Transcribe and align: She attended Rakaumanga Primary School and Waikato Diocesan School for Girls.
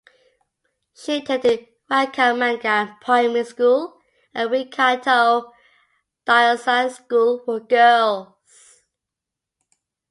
She 0.95 1.17
attended 1.17 1.67
Rakaumanga 1.87 2.99
Primary 3.01 3.43
School 3.45 4.01
and 4.33 4.49
Waikato 4.49 5.53
Diocesan 6.25 6.89
School 6.89 7.43
for 7.45 7.59
Girls. 7.59 8.29